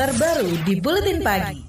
[0.00, 1.60] terbaru di Buletin Pagi.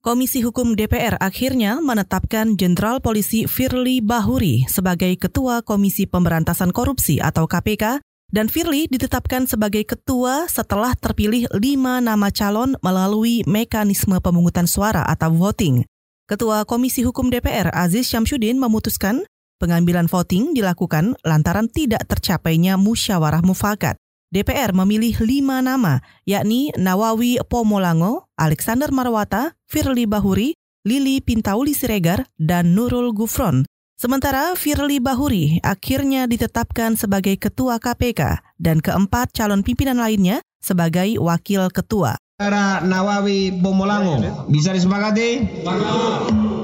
[0.00, 7.44] Komisi Hukum DPR akhirnya menetapkan Jenderal Polisi Firly Bahuri sebagai Ketua Komisi Pemberantasan Korupsi atau
[7.44, 8.00] KPK
[8.32, 15.36] dan Firly ditetapkan sebagai ketua setelah terpilih lima nama calon melalui mekanisme pemungutan suara atau
[15.36, 15.84] voting.
[16.24, 19.20] Ketua Komisi Hukum DPR Aziz Syamsuddin memutuskan
[19.60, 24.00] pengambilan voting dilakukan lantaran tidak tercapainya musyawarah mufakat.
[24.34, 32.74] DPR memilih lima nama, yakni Nawawi Pomolango, Alexander Marwata, Firly Bahuri, Lili Pintauli Siregar, dan
[32.74, 33.62] Nurul Gufron.
[33.96, 41.72] Sementara Firly Bahuri akhirnya ditetapkan sebagai ketua KPK dan keempat calon pimpinan lainnya sebagai wakil
[41.72, 42.20] ketua.
[42.36, 44.20] Saudara Nawawi Pomolango,
[44.52, 45.40] bisa disepakati?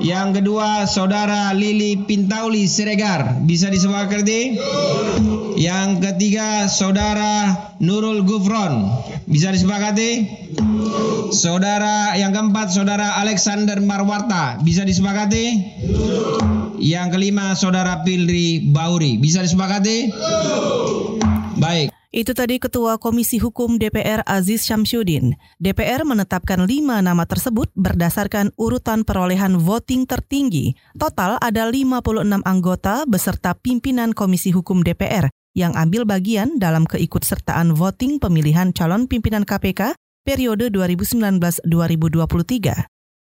[0.04, 4.60] Yang kedua, Saudara Lili Pintauli Siregar, bisa disepakati?
[5.56, 8.84] Yang ketiga, Saudara Nurul Gufron,
[9.24, 10.28] bisa disepakati?
[11.32, 15.73] Saudara yang keempat, Saudara Alexander Marwarta, bisa disepakati?
[16.84, 20.12] Yang kelima, Saudara Pilri Bauri, bisa disepakati?
[21.57, 21.91] Baik.
[22.13, 25.32] Itu tadi Ketua Komisi Hukum DPR Aziz Syamsuddin.
[25.57, 30.77] DPR menetapkan lima nama tersebut berdasarkan urutan perolehan voting tertinggi.
[30.93, 38.21] Total ada 56 anggota beserta pimpinan Komisi Hukum DPR yang ambil bagian dalam keikutsertaan voting
[38.21, 41.65] pemilihan calon pimpinan KPK periode 2019-2023.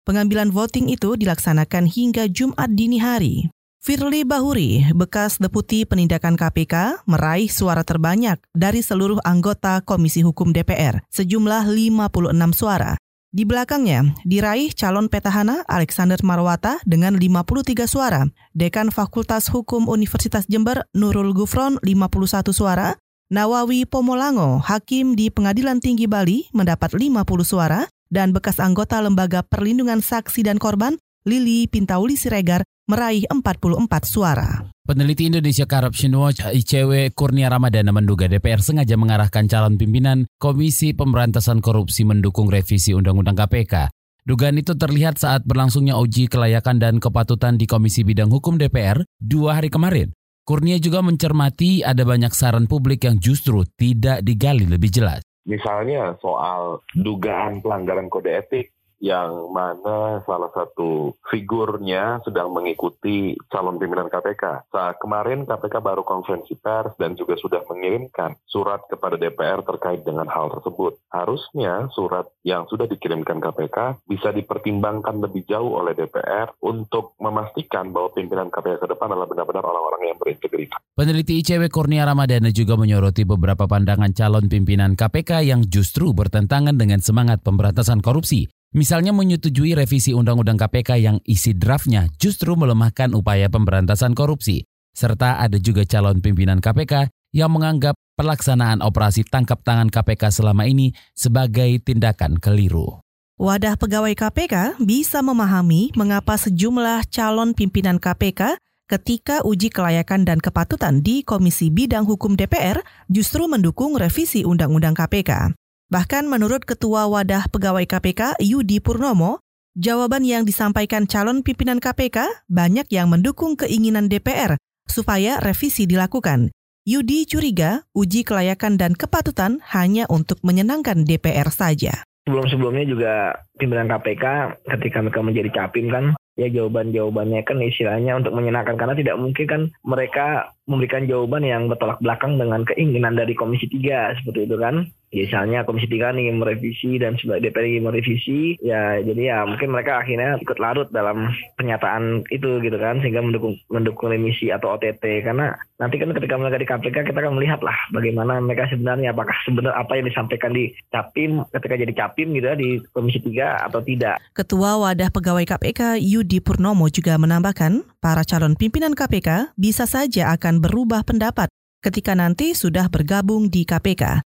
[0.04, 3.48] Pengambilan voting itu dilaksanakan hingga Jumat dini hari.
[3.82, 11.02] Firly Bahuri, bekas Deputi Penindakan KPK, meraih suara terbanyak dari seluruh anggota Komisi Hukum DPR,
[11.10, 12.94] sejumlah 56 suara.
[13.34, 18.22] Di belakangnya, diraih calon petahana Alexander Marwata dengan 53 suara,
[18.54, 22.94] Dekan Fakultas Hukum Universitas Jember Nurul Gufron 51 suara,
[23.34, 29.98] Nawawi Pomolango, Hakim di Pengadilan Tinggi Bali mendapat 50 suara, dan bekas anggota Lembaga Perlindungan
[29.98, 34.66] Saksi dan Korban Lili Pintauli Siregar meraih 44 suara.
[34.82, 41.62] Peneliti Indonesia Corruption Watch ICW Kurnia Ramadana menduga DPR sengaja mengarahkan calon pimpinan Komisi Pemberantasan
[41.62, 43.94] Korupsi mendukung revisi Undang-Undang KPK.
[44.26, 49.62] Dugaan itu terlihat saat berlangsungnya uji kelayakan dan kepatutan di Komisi Bidang Hukum DPR dua
[49.62, 50.10] hari kemarin.
[50.42, 55.22] Kurnia juga mencermati ada banyak saran publik yang justru tidak digali lebih jelas.
[55.46, 64.06] Misalnya soal dugaan pelanggaran kode etik yang mana salah satu figurnya sedang mengikuti calon pimpinan
[64.06, 64.70] KPK.
[64.70, 70.30] Saat kemarin KPK baru konferensi pers dan juga sudah mengirimkan surat kepada DPR terkait dengan
[70.30, 71.02] hal tersebut.
[71.10, 78.14] Harusnya surat yang sudah dikirimkan KPK bisa dipertimbangkan lebih jauh oleh DPR untuk memastikan bahwa
[78.14, 80.78] pimpinan KPK ke depan adalah benar-benar orang-orang yang berintegritas.
[80.94, 87.02] Peneliti ICW Kurnia Ramadana juga menyoroti beberapa pandangan calon pimpinan KPK yang justru bertentangan dengan
[87.02, 88.61] semangat pemberantasan korupsi.
[88.72, 94.64] Misalnya menyetujui revisi Undang-Undang KPK yang isi draftnya justru melemahkan upaya pemberantasan korupsi.
[94.96, 100.96] Serta ada juga calon pimpinan KPK yang menganggap pelaksanaan operasi tangkap tangan KPK selama ini
[101.12, 103.04] sebagai tindakan keliru.
[103.36, 108.56] Wadah pegawai KPK bisa memahami mengapa sejumlah calon pimpinan KPK
[108.88, 112.80] ketika uji kelayakan dan kepatutan di Komisi Bidang Hukum DPR
[113.12, 115.56] justru mendukung revisi Undang-Undang KPK.
[115.92, 119.44] Bahkan menurut Ketua Wadah Pegawai KPK Yudi Purnomo,
[119.76, 124.56] jawaban yang disampaikan calon pimpinan KPK banyak yang mendukung keinginan DPR
[124.88, 126.48] supaya revisi dilakukan.
[126.88, 132.08] Yudi curiga uji kelayakan dan kepatutan hanya untuk menyenangkan DPR saja.
[132.24, 133.12] Sebelum-sebelumnya juga
[133.60, 134.24] pimpinan KPK
[134.64, 139.62] ketika mereka menjadi capim kan ya jawaban-jawabannya kan istilahnya untuk menyenangkan karena tidak mungkin kan
[139.84, 145.66] mereka memberikan jawaban yang bertolak belakang dengan keinginan dari Komisi 3 seperti itu kan misalnya
[145.68, 150.40] Komisi 3 nih merevisi dan sebagai DPR ingin merevisi ya jadi ya mungkin mereka akhirnya
[150.40, 151.28] ikut larut dalam
[151.60, 156.56] pernyataan itu gitu kan sehingga mendukung mendukung remisi atau OTT karena nanti kan ketika mereka
[156.56, 160.72] di KPK kita akan melihat lah bagaimana mereka sebenarnya apakah sebenarnya apa yang disampaikan di
[160.88, 164.16] Capim ketika jadi Capim gitu ya di Komisi 3 atau tidak.
[164.32, 170.58] Ketua Wadah Pegawai KPK Yudi Purnomo juga menambahkan para calon pimpinan KPK bisa saja akan
[170.58, 171.46] berubah pendapat
[171.86, 174.26] ketika nanti sudah bergabung di KPK.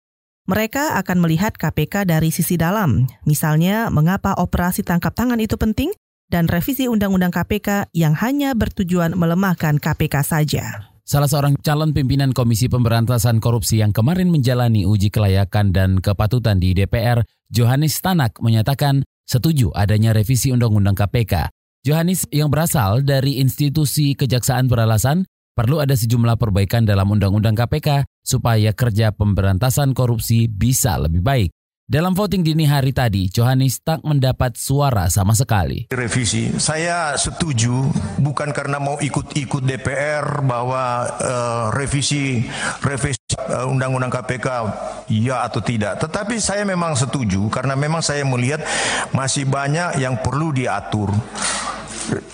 [0.50, 5.94] Mereka akan melihat KPK dari sisi dalam, misalnya mengapa operasi tangkap tangan itu penting
[6.26, 10.90] dan revisi Undang-Undang KPK yang hanya bertujuan melemahkan KPK saja.
[11.06, 16.74] Salah seorang calon pimpinan Komisi Pemberantasan Korupsi yang kemarin menjalani uji kelayakan dan kepatutan di
[16.74, 21.50] DPR, Johannes Tanak menyatakan setuju adanya revisi Undang-Undang KPK.
[21.80, 25.24] Johannes yang berasal dari institusi kejaksaan beralasan
[25.56, 31.48] perlu ada sejumlah perbaikan dalam Undang-Undang KPK supaya kerja pemberantasan korupsi bisa lebih baik.
[31.90, 35.88] Dalam voting dini hari tadi, Johanis tak mendapat suara sama sekali.
[35.90, 37.88] Revisi, saya setuju
[38.20, 42.44] bukan karena mau ikut-ikut DPR bahwa uh, revisi
[42.84, 44.48] revisi uh, undang-undang KPK
[45.10, 48.62] ya atau tidak, tetapi saya memang setuju karena memang saya melihat
[49.10, 51.10] masih banyak yang perlu diatur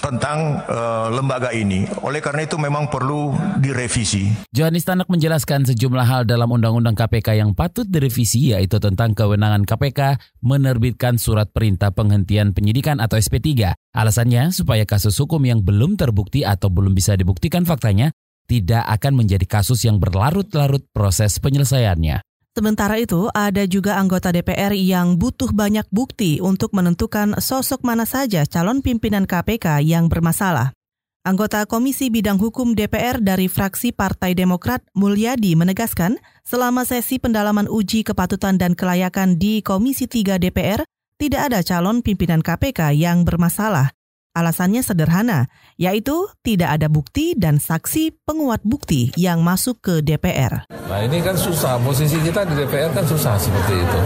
[0.00, 1.86] tentang uh, lembaga ini.
[2.02, 4.32] Oleh karena itu memang perlu direvisi.
[4.52, 10.20] Johanis Tanak menjelaskan sejumlah hal dalam Undang-Undang KPK yang patut direvisi yaitu tentang kewenangan KPK
[10.40, 13.74] menerbitkan surat perintah penghentian penyidikan atau SP3.
[13.96, 18.12] Alasannya supaya kasus hukum yang belum terbukti atau belum bisa dibuktikan faktanya
[18.46, 22.22] tidak akan menjadi kasus yang berlarut-larut proses penyelesaiannya.
[22.56, 28.48] Sementara itu, ada juga anggota DPR yang butuh banyak bukti untuk menentukan sosok mana saja
[28.48, 30.72] calon pimpinan KPK yang bermasalah.
[31.20, 36.16] Anggota Komisi Bidang Hukum DPR dari fraksi Partai Demokrat Mulyadi menegaskan,
[36.48, 40.80] selama sesi pendalaman uji kepatutan dan kelayakan di Komisi 3 DPR,
[41.20, 43.92] tidak ada calon pimpinan KPK yang bermasalah.
[44.36, 45.48] Alasannya sederhana,
[45.80, 50.68] yaitu tidak ada bukti dan saksi penguat bukti yang masuk ke DPR.
[50.68, 54.00] Nah ini kan susah, posisi kita di DPR kan susah seperti itu.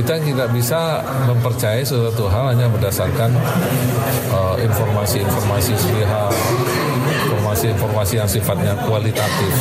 [0.00, 3.32] Kita tidak bisa mempercayai sesuatu hal hanya berdasarkan
[4.32, 6.32] uh, informasi-informasi uh, sepihak,
[7.28, 9.52] informasi-informasi yang sifatnya kualitatif.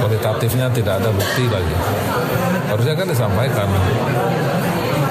[0.00, 1.76] Kualitatifnya tidak ada bukti lagi.
[2.72, 3.68] Harusnya kan disampaikan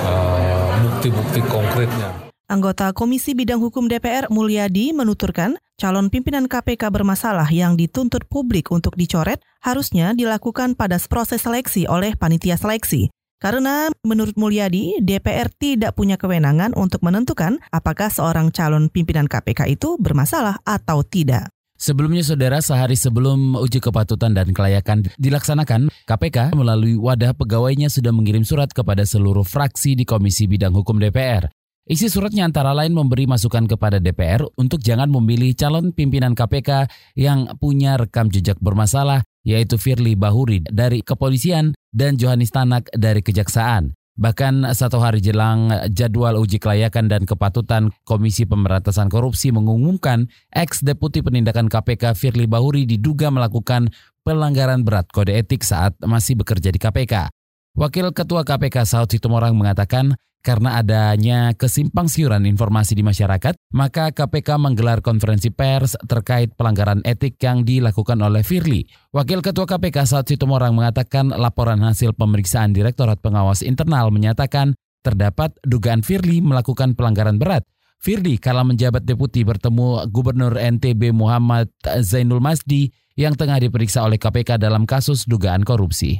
[0.06, 2.10] uh, bukti-bukti konkretnya.
[2.50, 8.98] Anggota Komisi Bidang Hukum DPR Mulyadi menuturkan, calon pimpinan KPK bermasalah yang dituntut publik untuk
[8.98, 13.13] dicoret harusnya dilakukan pada proses seleksi oleh panitia seleksi.
[13.38, 20.02] Karena menurut Mulyadi, DPR tidak punya kewenangan untuk menentukan apakah seorang calon pimpinan KPK itu
[20.02, 21.54] bermasalah atau tidak.
[21.78, 28.42] Sebelumnya saudara, sehari sebelum uji kepatutan dan kelayakan dilaksanakan, KPK melalui wadah pegawainya sudah mengirim
[28.42, 31.59] surat kepada seluruh fraksi di Komisi Bidang Hukum DPR.
[31.90, 36.86] Isi suratnya antara lain memberi masukan kepada DPR untuk jangan memilih calon pimpinan KPK
[37.18, 43.98] yang punya rekam jejak bermasalah, yaitu Firly Bahuri dari kepolisian dan Johanis Tanak dari kejaksaan.
[44.22, 51.74] Bahkan satu hari jelang jadwal uji kelayakan dan kepatutan Komisi Pemberantasan Korupsi mengumumkan ex-deputi penindakan
[51.74, 53.90] KPK Firly Bahuri diduga melakukan
[54.22, 57.34] pelanggaran berat kode etik saat masih bekerja di KPK.
[57.80, 60.12] Wakil Ketua KPK Saud Situmorang mengatakan
[60.44, 67.40] karena adanya kesimpang siuran informasi di masyarakat, maka KPK menggelar konferensi pers terkait pelanggaran etik
[67.40, 68.84] yang dilakukan oleh Firly.
[69.16, 76.04] Wakil Ketua KPK Saud Situmorang mengatakan laporan hasil pemeriksaan Direktorat Pengawas Internal menyatakan terdapat dugaan
[76.04, 77.64] Firly melakukan pelanggaran berat.
[78.04, 81.72] Firly kala menjabat deputi bertemu Gubernur NTB Muhammad
[82.04, 86.20] Zainul Masdi yang tengah diperiksa oleh KPK dalam kasus dugaan korupsi.